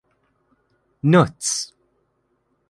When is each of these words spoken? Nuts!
Nuts! 1.03 1.73